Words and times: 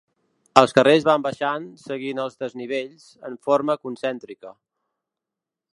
Els 0.61 0.71
carrers 0.77 1.03
van 1.09 1.25
baixant, 1.25 1.67
seguint 1.83 2.23
els 2.23 2.39
desnivells, 2.45 3.07
en 3.29 3.39
forma 3.49 3.77
concèntrica. 3.87 4.55